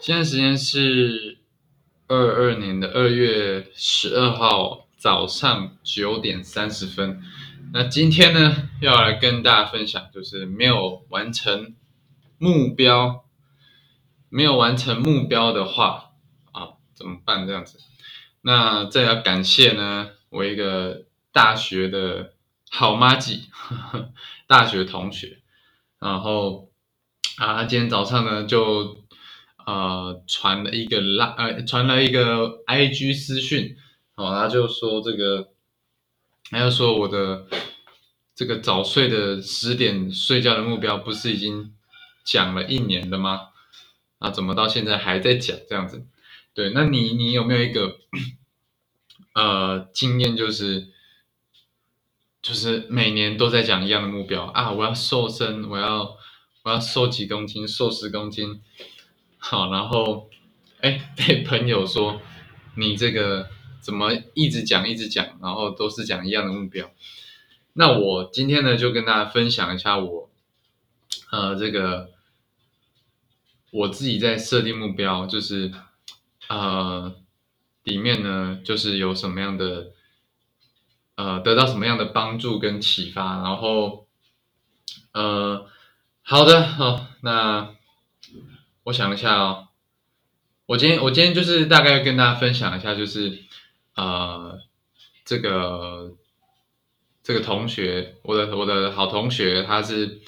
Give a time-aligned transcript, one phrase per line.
[0.00, 1.36] 现在时间是
[2.08, 7.22] 二二年的二月十二号早上九点三十分。
[7.74, 11.74] 那今天呢，要来跟大家分享，就是没有完成
[12.38, 13.26] 目标，
[14.30, 16.12] 没有完成目标的话
[16.52, 17.46] 啊，怎么办？
[17.46, 17.78] 这样子。
[18.40, 22.32] 那这要感谢呢，我一个大学的
[22.70, 23.50] 好妈吉，
[24.48, 25.40] 大学同学。
[25.98, 26.70] 然后
[27.36, 28.99] 啊，今天早上呢就。
[29.70, 33.76] 呃，传了一个拉，呃，传了一个 I G 私讯，
[34.16, 35.52] 哦，他就说这个，
[36.50, 37.46] 他就说我的
[38.34, 41.72] 这个早睡的十点睡觉的目标不是已经
[42.24, 43.50] 讲了一年了吗？
[44.18, 46.04] 啊，怎么到现在还在讲这样子？
[46.52, 47.96] 对，那你你有没有一个
[49.34, 50.88] 呃经验，就是
[52.42, 54.72] 就是每年都在讲一样的目标啊？
[54.72, 56.16] 我要瘦身，我要
[56.64, 58.60] 我要瘦几公斤，瘦十公斤。
[59.42, 60.28] 好，然后，
[60.82, 62.20] 哎，被朋友说
[62.76, 63.48] 你这个
[63.80, 66.90] 怎么一直讲一直讲，然后都是讲一样的目标。
[67.72, 70.30] 那我今天呢，就跟大家分享一下我，
[71.30, 72.10] 呃，这个
[73.70, 75.72] 我自己在设定目标，就是
[76.48, 77.16] 呃，
[77.82, 79.92] 里面呢，就是有什么样的，
[81.14, 83.42] 呃，得到什么样的帮助跟启发。
[83.42, 84.06] 然后，
[85.12, 85.66] 呃，
[86.22, 87.74] 好的，好，那。
[88.90, 89.68] 我想一下哦，
[90.66, 93.38] 我今天我今天就是大概跟大家分享一下，就是
[93.94, 94.58] 呃，
[95.24, 96.16] 这个
[97.22, 100.20] 这个同学，我的我的好同学，他是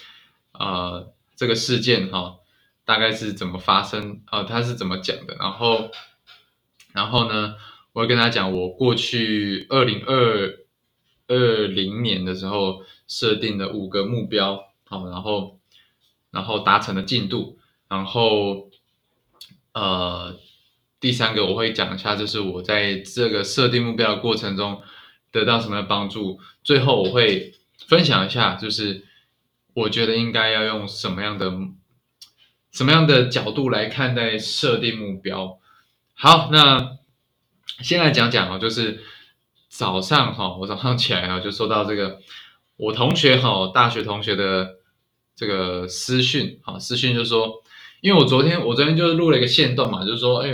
[0.53, 2.37] 呃这个事件哈，
[2.85, 4.45] 大概是怎么发生啊？
[4.45, 5.35] 他是怎么讲的？
[5.41, 5.91] 然后
[6.93, 7.57] 然后呢，
[7.93, 10.61] 我会跟他讲我过去二零二
[11.27, 15.59] 二零年的时候设定的五个目标，好，然后
[16.31, 17.59] 然后达成的进度。
[17.93, 18.71] 然后，
[19.75, 20.35] 呃，
[20.99, 24.81] 第三个我会讲一下，就是我在这个设定目标的过程中
[25.31, 26.41] 得到什么帮助。
[26.65, 27.53] 最后我会
[27.87, 29.05] 分享一下，就是
[29.75, 31.53] 我觉得应该要用什么样的
[32.71, 35.59] 什么样的角度来看待设定目标。
[36.15, 36.97] 好，那
[37.83, 39.03] 先来讲讲哦，就是
[39.69, 42.23] 早上哈，我早上起来啊，就收到这个
[42.79, 44.77] 我同学哈，大学同学的
[45.37, 47.63] 这个私讯，啊，私讯就说。
[48.03, 50.53] 因为我昨天我昨天就是录了一个线段嘛，就是说，哎，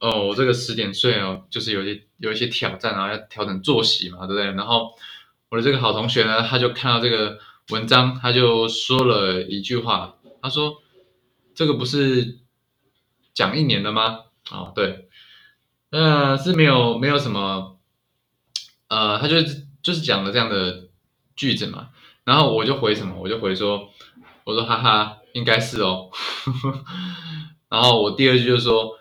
[0.00, 4.46] 哦，我这个十点睡哦，就是有些有一些挑战啊，要调整作息嘛，对不对？
[4.46, 4.92] 然后
[5.50, 7.38] 我的这个好同学呢，他就看到这个
[7.70, 10.82] 文章，他就说了一句话，他说
[11.54, 12.38] ：“这个不是
[13.32, 15.08] 讲一年的吗？”啊，对，
[15.90, 17.78] 那是没有没有什么，
[18.88, 19.36] 呃，他就
[19.80, 20.88] 就是讲了这样的
[21.36, 21.90] 句子嘛，
[22.24, 23.90] 然后我就回什么，我就回说，
[24.42, 25.17] 我说哈哈。
[25.32, 26.10] 应该是哦，
[27.68, 28.98] 然后我第二句就说，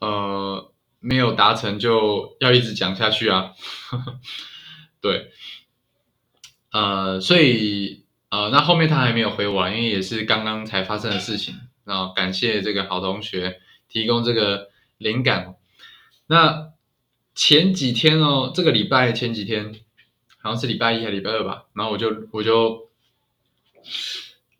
[0.00, 3.52] 呃，没有达成就要一直讲下去啊，
[5.00, 5.30] 对，
[6.70, 11.54] 呃，所以呃，那后面他还没有回我，因为也是刚刚才发生的事情，
[11.84, 15.56] 然后感谢这个好同学提供这个灵感。
[16.26, 16.72] 那
[17.34, 19.74] 前几天哦，这个礼拜前几天
[20.38, 22.88] 好像是礼拜一还是礼拜二吧，然后我就我就。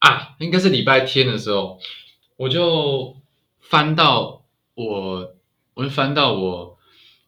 [0.05, 1.81] 啊，应该是礼拜天的时候，
[2.37, 3.17] 我就
[3.61, 4.45] 翻到
[4.75, 5.35] 我，
[5.73, 6.77] 我就翻到我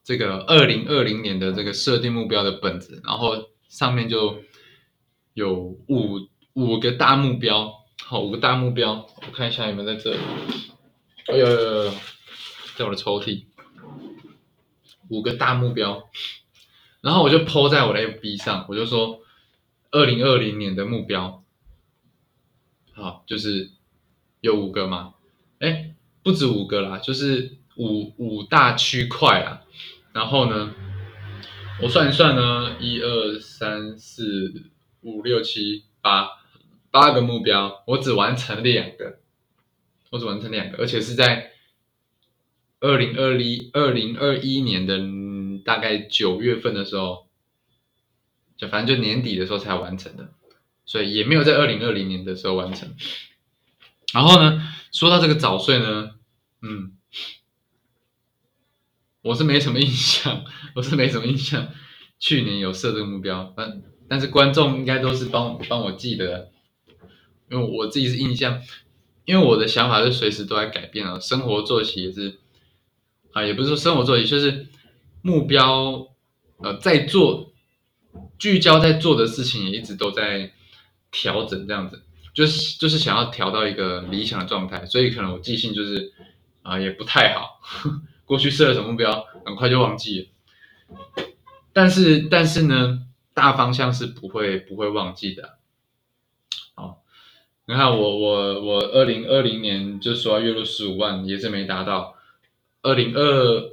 [0.05, 4.43] 这个二零二零年的这个设定目标的本子，然后上面就
[5.33, 6.21] 有五
[6.53, 7.73] 五个大目标，
[8.05, 10.19] 好，五个大目标，我看一下有没有在这里，
[11.29, 11.91] 哎呦呦呦，
[12.77, 13.47] 在我的抽屉，
[15.09, 16.11] 五个大目标，
[17.01, 19.21] 然后我就 po 在我的 FB 上，我就说
[19.93, 21.43] 二零二零年的目标。
[22.97, 23.73] 好，就是
[24.41, 25.13] 有五个嘛，
[25.59, 29.61] 哎，不止五个啦，就是五五大区块啊。
[30.15, 30.75] 然后呢，
[31.83, 34.71] 我算一算呢，一二三四
[35.03, 36.31] 五六七八，
[36.91, 39.19] 八个目标，我只完成两个，
[40.09, 41.53] 我只完成两个，而且是在
[42.81, 44.99] 二零二一二零二一年的
[45.63, 47.27] 大概九月份的时候，
[48.57, 50.33] 就反正就年底的时候才完成的。
[50.87, 52.95] 所以也没有在二零二零年的时候完成。
[54.15, 54.63] 然后呢，
[54.93, 56.13] 说到这个早睡呢，
[56.63, 56.93] 嗯，
[59.21, 60.45] 我是没什么印象，
[60.77, 61.69] 我是没什么印象。
[62.19, 66.51] 去年有设这个目标，但但是观众应该都是帮帮我记得，
[67.51, 68.63] 因为我自己是印象，
[69.27, 72.39] 因为我的想法是随时都在改变啊，生活作息也是
[73.33, 74.69] 啊，也不是说生活作息，就是
[75.21, 76.09] 目标
[76.59, 77.53] 呃在做，
[78.39, 80.53] 聚焦在做的事情也一直都在。
[81.17, 82.03] 调整这样子，
[82.35, 86.13] 就是就是想要调到一个理想的状态，所以可能我记性就是，
[86.63, 87.59] 啊也不太好。
[88.27, 91.25] 过去设了什么目标，很快就忘记了。
[91.73, 95.59] 但是但是呢，大方向是不会不会忘记的。
[96.75, 97.03] 好，
[97.65, 102.15] 你看我我我二零二零年就说月入十五万，也是没达到。
[102.83, 103.73] 二零二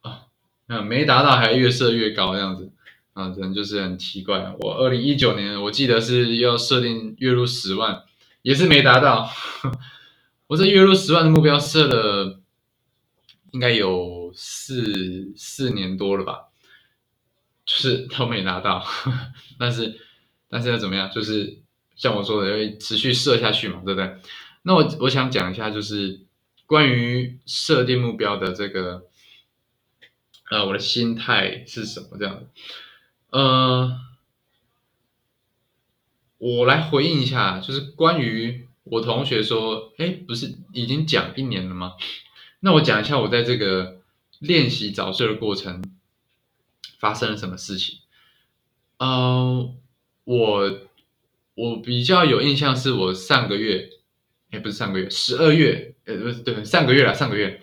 [0.00, 2.72] 啊，没达到还越设越高这样子
[3.16, 4.54] 啊，人就是很奇怪。
[4.60, 8.02] 我二零一九年我记得是要设定月入十万，
[8.42, 9.28] 也是没达到。
[10.48, 12.40] 我这月入十万的目标设了。
[13.52, 16.48] 应该有四四年多了吧，
[17.64, 18.84] 就是都没拿到，
[19.58, 19.98] 但是
[20.50, 21.10] 但是要怎么样？
[21.10, 21.60] 就是
[21.94, 24.18] 像我说的，要持续设下去嘛，对不对？
[24.62, 26.20] 那我我想讲一下，就是
[26.66, 29.06] 关于设定目标的这个，
[30.50, 32.46] 呃，我的心态是什么这样的？
[33.36, 34.00] 呃，
[36.38, 41.96] 我来回应一下，就是关于我同学说，哎，不是已经讲一年了吗？
[42.60, 44.00] 那我讲一下我在这个
[44.38, 45.84] 练习早睡的过程
[46.98, 47.98] 发生了什么事情。
[48.96, 49.70] 呃，
[50.24, 50.80] 我
[51.56, 53.90] 我比较有印象是我上个月，
[54.48, 57.60] 哎，不是上个月，十二月，呃，不是对，上个月了，上个月，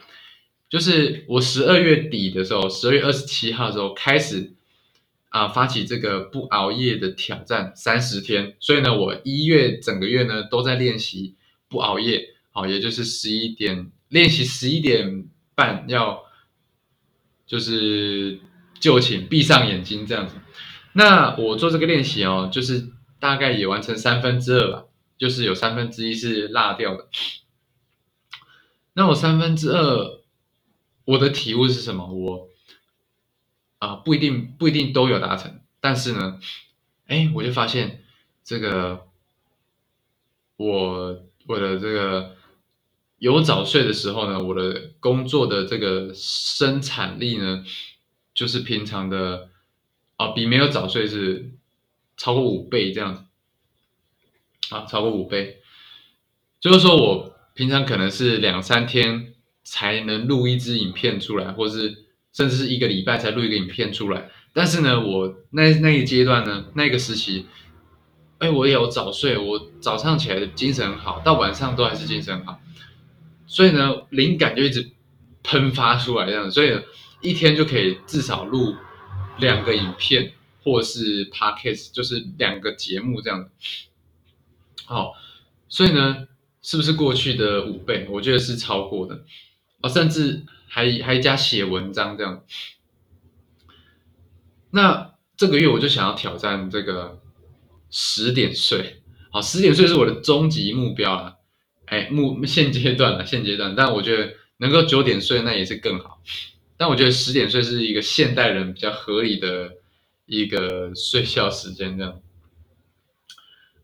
[0.70, 4.53] 就是我十二月底的时候，十二月二十七号的时候开始
[5.34, 11.36] 啊发起这个不熬夜的挑战三十天，所以呢，我一月整个月呢都在练习
[11.68, 13.92] 不熬夜，好，也就是十一点。
[14.10, 16.24] 练习十一点半要
[17.48, 18.40] 就是
[18.80, 20.36] 就寝，闭上眼睛这样子。
[20.94, 22.90] 那我做这个练习哦，就是
[23.20, 24.86] 大概也完成三分之二吧，
[25.18, 27.08] 就是有三分之一是落掉的。
[28.94, 30.22] 那我三分之二，
[31.06, 32.06] 我的体悟是什么？
[32.14, 32.50] 我
[33.84, 36.40] 啊不一定不一定都有达成，但是呢，
[37.08, 38.04] 哎，我就发现
[38.44, 39.08] 这个
[40.58, 42.36] 我我的这个。
[43.20, 47.64] 有早睡的时候呢，我的工作的这个生产力呢，
[48.34, 49.48] 就是平常的
[50.18, 51.54] 啊，比没有早睡是
[52.18, 53.24] 超过五倍这样子
[54.76, 55.62] 啊，超过五倍。
[56.60, 59.34] 就是说我平常可能是两三天
[59.64, 62.04] 才能录一支影片出来，或是
[62.34, 64.30] 甚至是一个礼拜才录一个影片出来。
[64.52, 67.46] 但是呢，我那那一阶段呢，那个时期，
[68.40, 72.60] 哎，我也有早睡，我早上起来的精神很好，到晚上都还是精神好。
[73.48, 74.92] 所以呢，灵感就一直
[75.44, 76.80] 喷发出来这样，所以
[77.22, 78.76] 一天就可以至少录
[79.38, 80.34] 两个影片，
[80.64, 83.50] 或是 podcast，就是两个节目这样。
[84.86, 85.14] 好，
[85.68, 86.28] 所以呢，
[86.62, 88.08] 是不是过去的五倍？
[88.10, 89.24] 我觉得是超过的，
[89.84, 92.44] 哦，甚至还还加写文章这样。
[94.72, 97.22] 那这个月我就想要挑战这个
[97.92, 101.34] 十点睡，好，十点睡是我的终极目标啊。
[101.86, 106.22] 哎，目现阶段了，现阶段，但我觉得能够九点睡那也是更好。
[106.78, 109.74] 但我觉得十点睡是一个现代人比较合理的
[110.26, 112.22] 一个睡觉时间，这样。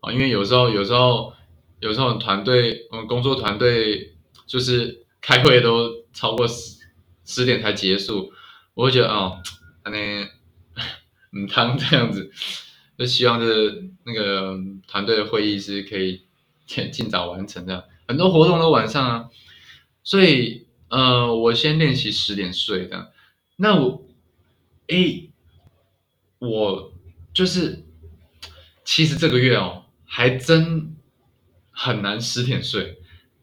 [0.00, 1.34] 啊，因为有时候，有时候，
[1.78, 4.14] 有时候团队，我们工作团队
[4.46, 6.78] 就是开会都超过十
[7.24, 8.32] 十点才结束，
[8.74, 9.42] 我会觉得哦，
[9.84, 9.90] 那
[11.32, 12.30] 嗯，汤这样子，
[12.98, 16.26] 就希望就是那个团队的会议是可以。
[16.66, 19.28] 尽尽早完成这样，很多活动都晚上啊，
[20.04, 23.10] 所以呃，我先练习十点睡这样。
[23.56, 24.06] 那我，
[24.86, 25.30] 哎，
[26.38, 26.92] 我
[27.34, 27.84] 就是，
[28.84, 30.94] 其实这个月哦，还真
[31.72, 32.99] 很难十点睡，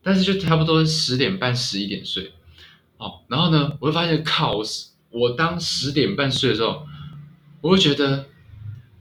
[0.08, 2.32] 但是就差不多十点半、十一点睡，
[2.96, 4.62] 哦，然后呢，我就发现靠，
[5.10, 6.88] 我当十点半睡的时候，
[7.60, 8.26] 我会觉得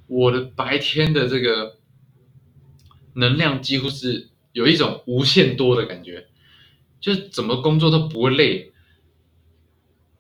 [0.09, 1.77] 我的白天的这个。
[3.19, 6.27] 能量几乎是有一种无限多的感觉，
[7.01, 8.73] 就怎么工作都不会累，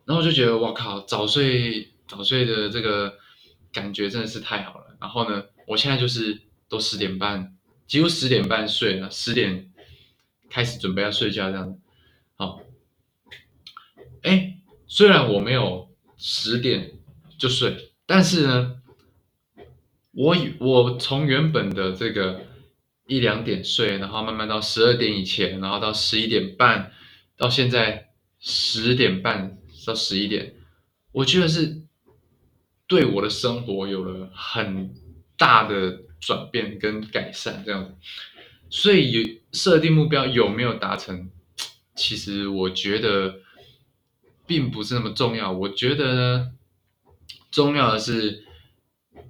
[0.06, 3.18] 然后就觉得我靠，早睡早睡的这个
[3.70, 4.96] 感觉真的是太好了。
[4.98, 6.40] 然后呢，我现在就是
[6.70, 7.54] 都十点半，
[7.86, 9.70] 几乎十点半睡了，十点
[10.50, 11.78] 开始准备要睡觉这样。
[12.36, 12.60] 好，
[14.22, 16.92] 哎，虽然我没有十点
[17.38, 18.82] 就睡，但是呢，
[20.12, 22.46] 我我从原本的这个。
[23.08, 26.90] 一两点睡，然后慢慢到十二点以前，然后到十一点半，
[27.36, 28.10] 到现在
[28.40, 30.56] 十点半到十一点，
[31.12, 31.82] 我觉得是
[32.88, 34.92] 对我的生活有了很
[35.38, 37.94] 大的转变跟改善，这样子。
[38.70, 39.22] 所以有
[39.56, 41.30] 设定目标有没有达成，
[41.94, 43.40] 其实我觉得
[44.46, 45.50] 并不是那么重要。
[45.50, 46.52] 我觉得呢，
[47.50, 48.44] 重要的是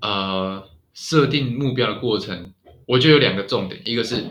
[0.00, 2.52] 呃设定目标的过程。
[2.86, 4.24] 我就有两个重点，一个是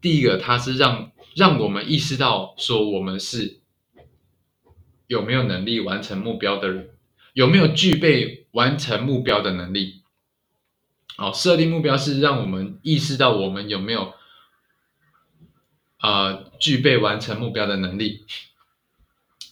[0.00, 3.60] 第一个，它是让让我们意识到说我们是
[5.06, 6.90] 有没有能力完成目标的人，
[7.34, 10.02] 有没有具备完成目标的能力。
[11.16, 14.14] 好，设定目标是让我们意识到我们有没有
[16.02, 18.24] 呃具备完成目标的能力。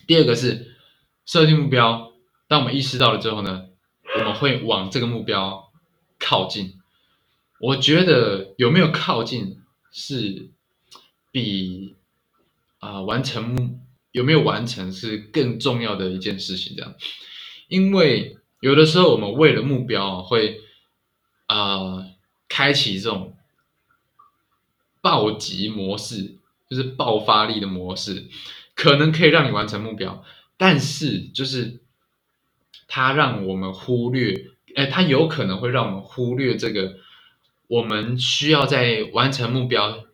[0.06, 0.76] 第二个是
[1.26, 2.12] 设定目标，
[2.46, 3.66] 当我们意识到了之后呢，
[4.16, 5.70] 我们会往这个目标
[6.18, 6.74] 靠近。
[7.60, 9.60] 我觉得有没有靠近
[9.92, 10.50] 是
[11.30, 11.96] 比
[12.78, 13.80] 啊完成目
[14.12, 16.94] 有没有完成是更重要的一件事情，这样，
[17.68, 20.60] 因为有的时候我们为了目标会
[21.46, 22.06] 啊
[22.48, 23.36] 开启这种
[25.02, 26.37] 暴击模式，
[26.68, 28.26] 就是爆发力的模式。
[28.74, 30.24] 可能可以让你完成目标，
[30.56, 31.80] 但是就是
[32.86, 36.96] 它让我们忽略，哎，它有可能会让我们忽略这个
[37.66, 40.04] 我们需要在完成目标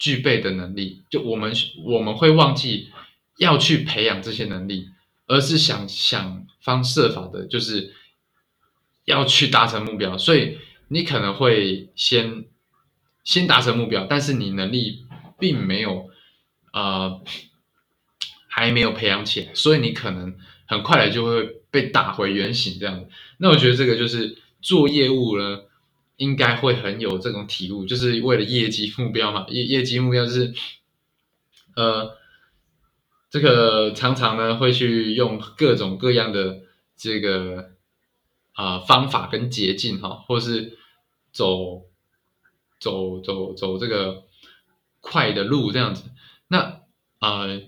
[0.00, 1.04] 具备的能力。
[1.10, 1.52] 就我们
[1.84, 2.90] 我们会忘记
[3.38, 4.88] 要去培养这些能力，
[5.28, 7.94] 而是想想方设法的，就是
[9.04, 10.18] 要去达成目标。
[10.18, 12.46] 所以你可能会先
[13.24, 15.04] 先达成目标，但是你能力
[15.38, 16.10] 并没有。
[16.74, 17.20] 呃，
[18.48, 25.64] 还没有培养起来，所以你可能很快的就会被打回原形这样子那我觉得这个就是做业务呢，
[26.16, 29.44] 应该会很有这种体悟，就是为了业绩目标嘛。
[29.50, 30.54] 业业绩目标就是，
[31.76, 32.16] 呃，
[33.28, 36.60] 这个常常呢会去用各种各样的
[36.96, 37.72] 这个
[38.54, 40.78] 啊方法跟捷径哈，或是
[41.32, 41.82] 走
[42.82, 44.24] 走走走这个
[45.00, 46.10] 快的路这样子。
[46.48, 46.80] 那
[47.20, 47.62] 呃，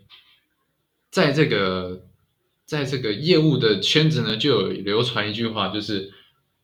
[1.11, 2.05] 在这个
[2.67, 6.13] 在这个业务的圈子呢，就有流传一句话，就是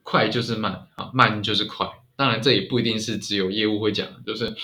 [0.03, 1.89] 快就是慢啊，慢就是快。
[2.17, 4.57] 当然，这也不一定是只有业务会讲，就是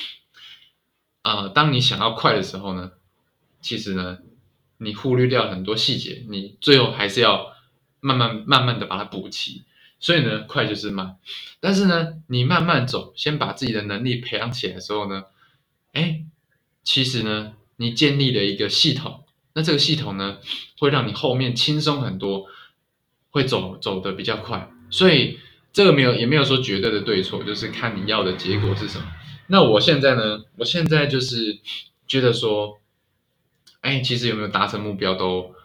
[1.22, 2.90] 啊，当你想要快的时候呢，
[3.60, 4.18] 其实呢，
[4.78, 7.54] 你忽略掉很多细节，你最后还是要
[8.00, 9.64] 慢慢慢慢的把它补齐。
[9.98, 11.16] 所以呢，快就是慢，
[11.60, 15.24] 但是呢，你慢慢走，先把自己的能力培养起来的时候呢，
[15.92, 16.24] 哎。
[16.88, 19.24] 其实呢，你建立了一个系统，
[19.54, 20.38] 那这个系统呢，
[20.78, 22.46] 会让你后面轻松很多，
[23.30, 24.70] 会走走的比较快。
[24.88, 25.40] 所以
[25.72, 29.06] 这个没有也没有说绝对的对错，就是看你要的结果是什么。
[29.48, 31.58] 那我现在呢，我现在就是
[32.06, 32.78] 觉得说，
[33.80, 35.56] 哎，其实有没有达成目标都，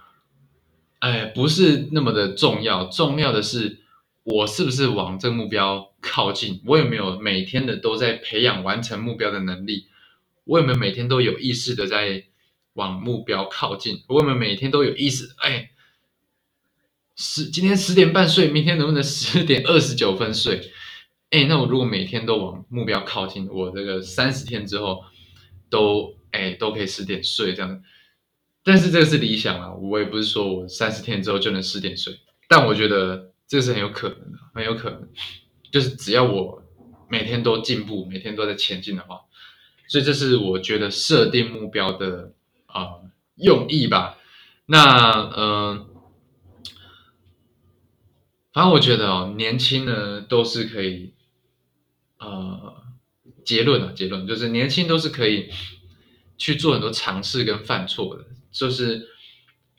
[0.98, 3.81] 哎，不是那么的重要，重要的是
[4.24, 9.88] 我是不是往这个目标靠近，我有没有每天的都在培养完成目标的能力。
[10.44, 12.26] 我有没有每天都有意识的在
[12.74, 14.04] 往目标靠近？
[14.08, 15.34] 我有没有每天都有意识？
[15.38, 15.72] 哎，
[17.16, 20.72] 十今天十点半睡，明天能不能十点二十九分睡？
[21.30, 25.04] 哎，那我如果每天都往目标靠近，我这个三十天之后
[25.70, 27.82] 都哎都可以十点睡这样。
[28.64, 35.10] 但是这个是理想啊，我也不是说我三十天之后就能十点睡，但我觉得这是很有可能的，很有可能，
[35.74, 36.64] 就是只要我
[37.10, 39.24] 每天都进步，每天都在前进的话。
[39.90, 42.32] 所以这是我觉得设定目标的
[42.68, 43.02] 啊
[43.36, 44.18] 用意吧。
[44.68, 45.90] 那嗯，
[48.54, 51.14] 反正我觉得哦，年轻呢都是可以，
[52.20, 52.82] 呃，
[53.44, 55.50] 结论啊，结论就是年轻都是可以
[56.38, 58.26] 去做很多尝试跟犯错的。
[58.50, 59.10] 就是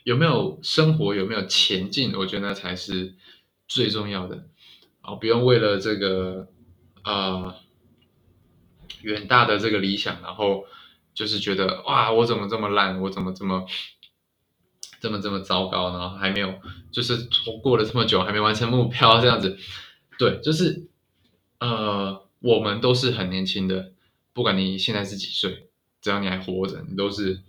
[0.04, 3.14] 有没有生活，有没有前进，我觉得那才是
[3.74, 4.46] 最重要的
[5.00, 5.14] 啊！
[5.14, 6.48] 不用为了这个
[7.02, 7.56] 啊。
[9.00, 10.64] 远大的这个理想，然后
[11.12, 13.66] 就是觉得哇，我怎么这么烂，我怎么这么
[15.00, 16.54] 这么这么糟糕，然后还没有，
[16.92, 17.28] 就是
[17.64, 19.58] 过了这么久还没完成目标这样子，
[20.20, 20.86] 对，就是
[21.58, 23.92] 呃，我们都是很年轻的，
[24.32, 27.42] 不管你现在是几岁，只要你还活着，你都是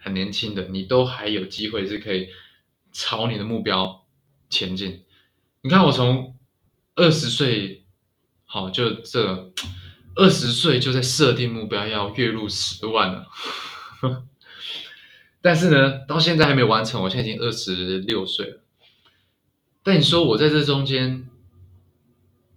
[0.00, 2.30] 很年轻的，你都还有机会是可以
[2.90, 4.04] 朝你的目标
[4.50, 5.04] 前进。
[5.66, 6.36] 你看我从
[6.94, 7.84] 二十岁，
[8.44, 9.52] 好就这。
[10.14, 13.26] 二十岁就在设定目标要月入十万了，
[15.42, 17.02] 但是呢，到现在还没完成。
[17.02, 18.60] 我现在已经二十六岁了，
[19.82, 21.28] 但你说我在这中间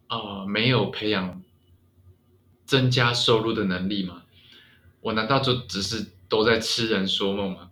[0.08, 1.42] 啊，没有培养
[2.66, 4.22] 增加收入的能力吗？
[5.02, 7.72] 我难道就只是都在痴人说梦吗？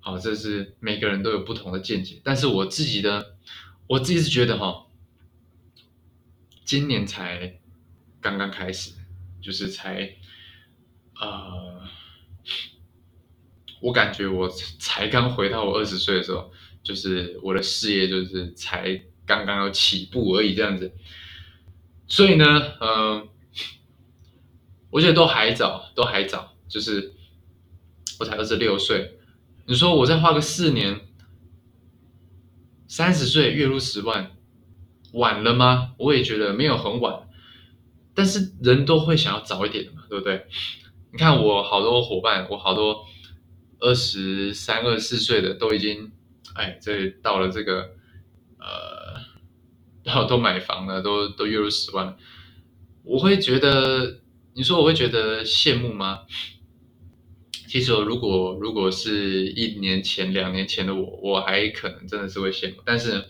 [0.00, 3.36] 好，这是每个人都有不同的见解，但是我自己的，
[3.86, 4.86] 我自己是觉得哈，
[6.64, 7.60] 今年才
[8.20, 8.92] 刚刚开始。
[9.42, 10.16] 就是才，
[11.20, 11.82] 呃，
[13.80, 16.50] 我感觉我才刚回到我二十岁的时候，
[16.82, 20.94] 就是我的事业就是才刚刚要起步而已这样子，
[22.08, 22.46] 所以呢，
[22.80, 23.28] 嗯，
[24.88, 27.12] 我觉得都还早，都还早，就是
[28.18, 29.18] 我才二十六岁，
[29.66, 31.03] 你说我再花个四年，
[32.96, 34.30] 三十岁月入十万，
[35.14, 35.94] 晚了吗？
[35.98, 37.28] 我也觉得没有很晚，
[38.14, 40.46] 但是人都会想要早一点的嘛，对不对？
[41.10, 43.04] 你看我好多伙伴，我好多
[43.80, 46.12] 二十三、二十四岁的都已经，
[46.54, 47.96] 哎，这到了这个，
[48.60, 49.20] 呃，
[50.04, 52.16] 然后都买房了，都都月入十万，
[53.02, 54.20] 我会觉得，
[54.54, 56.20] 你说我会觉得羡慕吗？
[57.74, 63.24] 其实如果如果是一年前、两年前的我，我还可能真的是会羡慕，但是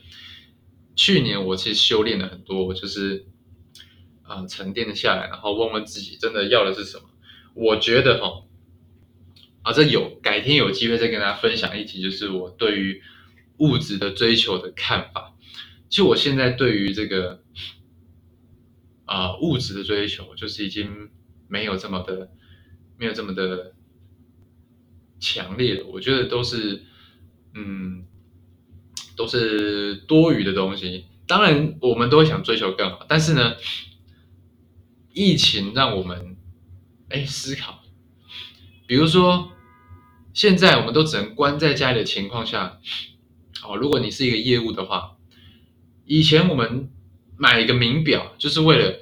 [0.94, 3.24] 去年我其实修炼了很多，我就是
[4.22, 7.04] 啊沉淀了下来，然后问问自己，真的要的是什么。
[7.54, 8.44] 我觉得哈，
[9.62, 13.00] 啊，这有改天有机会再跟大家分享一集，就是我对于
[13.60, 15.34] 物质的追求的看法。
[15.88, 17.42] 其实我现在对于这个
[19.06, 21.08] 啊物质的追求，就是已经
[21.48, 22.30] 没有这么的，
[22.98, 23.72] 没有这么的
[25.24, 25.84] 强烈的。
[25.86, 26.84] 我觉得都是，
[27.54, 28.04] 嗯，
[29.16, 31.06] 都是多余的东西。
[31.26, 33.54] 当然，我们都会想追求更好，但是呢，
[35.12, 36.36] 疫情让我们。
[37.10, 37.82] 哎，思考，
[38.88, 39.52] 比如说，
[40.32, 42.80] 现在我们都只能关在家里的情况下，
[43.62, 45.16] 哦，如果你是一个业务的话，
[46.06, 46.90] 以前我们
[47.36, 48.98] 买一个名表，就是为了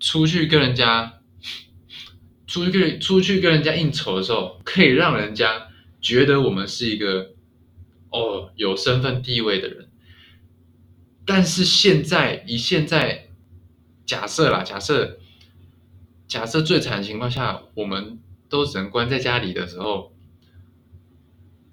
[0.00, 1.20] 出去跟人家，
[2.54, 5.66] 出去跟出去跟人家应酬的时候，可以让人家
[6.00, 7.32] 觉得我们是一个
[8.10, 9.88] 哦有身份地位的人。
[11.26, 13.26] 但是现在，以现在
[14.06, 15.18] 假设啦，假设。
[16.26, 18.18] 假设最惨的情况下，我们
[18.48, 20.12] 都只能关在家里的时候，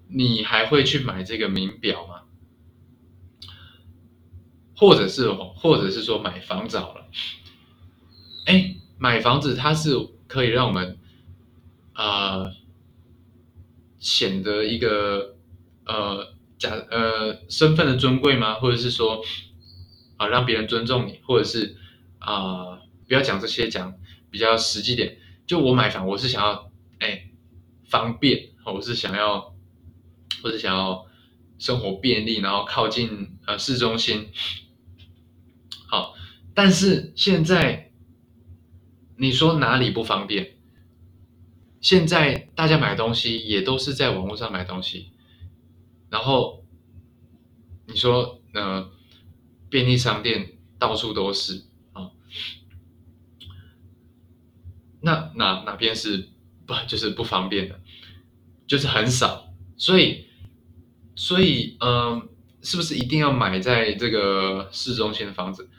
[0.10, 2.24] 你还会去买这个名表吗？
[4.76, 7.08] 或者是哦，或者是说买房子好了？
[8.46, 9.96] 哎，买房子它是
[10.32, 10.98] 可以让我们
[11.94, 12.46] 啊
[14.00, 15.36] 显得一个
[15.86, 18.56] 呃假呃身份的尊贵吗？
[18.56, 19.22] 或者是说
[20.16, 21.76] 啊让别人尊重你，或者是
[22.20, 22.78] 啊
[23.08, 23.94] 不要讲这些讲。
[24.32, 27.30] 比较实际点，就我买房，我是想要哎
[27.90, 29.54] 方便，我是想要，
[30.42, 31.06] 或者想要
[31.60, 34.30] 生活便利，然后靠近呃市中心。
[35.86, 36.16] 好，
[36.54, 37.91] 但是现在
[39.22, 40.58] 你说哪里不方便？
[41.80, 45.12] 现在大家买东西也都是在网络上买东西，
[46.10, 46.66] 然后
[47.86, 48.90] 你说呃
[49.70, 52.10] 便利商店到处都是啊。
[55.02, 56.30] 那哪哪边是
[56.66, 57.80] 不就是不方便的，
[58.66, 60.26] 就是很少，所以
[61.16, 62.28] 所以嗯，
[62.64, 65.70] 是不是一定要买在这个市中心的房子？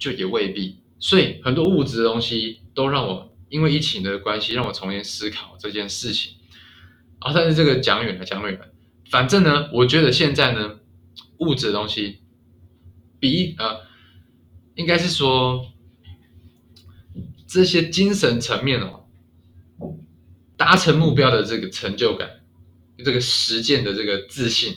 [0.00, 0.80] 就也未必。
[0.98, 6.34] 所以很多物质的东西都让我因为疫情的关系，让我重新思考这件事情。
[7.18, 8.66] 啊，但是这个讲远了，讲远了。
[9.10, 10.78] 反正呢，我觉得现在呢，
[11.38, 12.18] 物质的东西
[13.18, 13.80] 比呃，
[14.74, 15.66] 应该是说。
[17.50, 19.06] 这些精神层面哦，
[20.58, 22.42] 达成目标的这个成就感，
[23.02, 24.76] 这个实践的这个自信，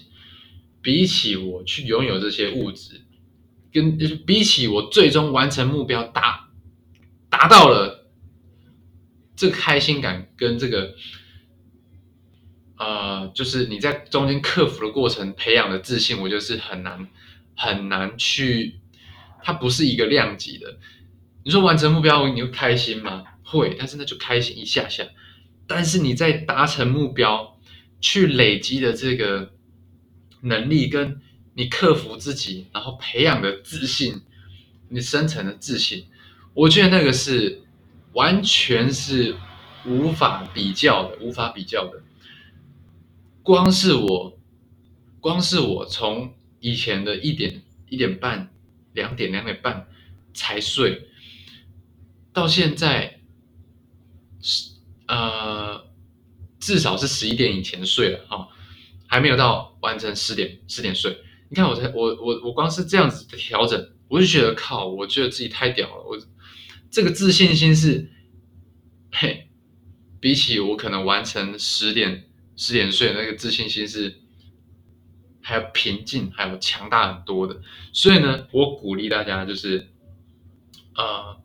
[0.82, 3.02] 比起我去拥有这些物质，
[3.72, 6.50] 跟比起我最终完成目标达
[7.30, 8.10] 达到了
[9.36, 10.94] 这个开心感跟这个，
[12.78, 17.08] 呃，就是你在中间克服的过程培养的自信，我觉得是很难
[17.56, 18.80] 很难去，
[19.44, 20.78] 它不是一个量级的。
[21.44, 23.24] 你说完成目标你会开心吗？
[23.44, 25.06] 会，但是那就开心一下下。
[25.66, 27.60] 但是你在达成目标
[28.00, 29.54] 去累积的这个
[30.42, 31.22] 能力，跟
[31.54, 34.22] 你克服自己，然后培养的自信，
[34.90, 36.06] 你深层的自信，
[36.54, 37.62] 我觉得那个是
[38.14, 39.36] 完全是
[39.86, 42.02] 无法比较的，无法比较的。
[43.44, 44.38] 光是我，
[45.20, 48.50] 光是我从以前的一点一点半、
[48.94, 49.88] 两点两点半
[50.34, 51.08] 才睡。
[52.32, 53.20] 到现在
[54.40, 54.72] 是
[55.08, 55.86] 呃，
[56.60, 58.48] 至少是十一点以前睡了哈，
[59.08, 61.18] 还没有到完成十点十点睡。
[61.52, 66.04] 你看我才我我我光是这样子的调整，我就觉得靠，我觉得自己太屌了。
[66.08, 66.18] 我
[66.90, 68.10] 这个自信心是，
[69.12, 69.50] 嘿，
[70.22, 74.22] 比起我可能完成十点十点睡那个自信心是，
[75.42, 77.62] 还有平静，还有强大很多的。
[77.92, 79.90] 所以呢，我鼓励大家就是，
[80.96, 81.40] 呃。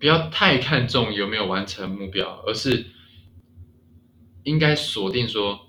[0.00, 2.86] 不要太看重有没有完成目标，而是
[4.44, 5.67] 应该锁定说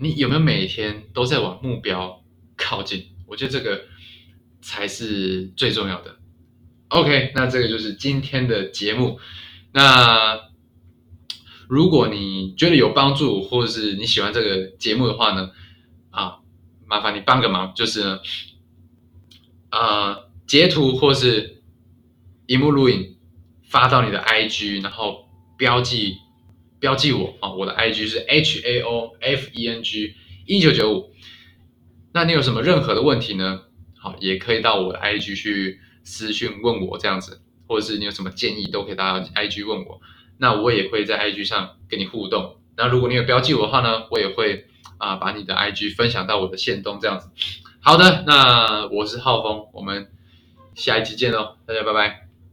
[0.00, 2.24] 你有没有每天都在往目标
[2.56, 3.08] 靠近。
[3.26, 3.82] 我觉得这个
[4.62, 6.16] 才是最重要的。
[6.88, 9.20] OK，那这个就是今天的节目。
[9.72, 10.40] 那
[11.68, 15.50] 如果你觉得有帮助，或者是你喜欢这个节目的话呢，
[16.10, 16.38] 啊，
[16.86, 18.18] 麻烦你帮个忙，就是呢，
[19.70, 21.62] 呃，截图或是
[22.46, 23.18] 荧幕录影
[23.62, 26.16] 发到你的 IG，然后标记
[26.80, 30.14] 标记我啊，我的 IG 是 H A O F E N G
[30.46, 31.12] 一九九五。
[32.12, 33.62] 那你有什么任何的问题呢？
[33.96, 40.00] 好，也可以到我的 IG 去私讯问我这样子，或者是你有什么建议，都可以到 IG 问我。
[40.38, 42.56] 那我也会在 IG 上跟你互动。
[42.76, 44.66] 那如果你有标记我的话呢，我也会
[44.96, 47.28] 啊把你的 IG 分享到我的线动这样子。
[47.80, 50.10] 好的，那我是浩峰，我们
[50.74, 52.29] 下一期见喽，大家拜拜。